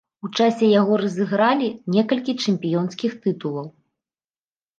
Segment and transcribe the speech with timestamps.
[0.27, 1.67] У часе яго разыгралі
[1.97, 3.67] некалькі чэмпіёнскіх тытулаў.